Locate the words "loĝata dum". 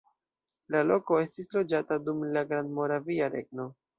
1.57-2.25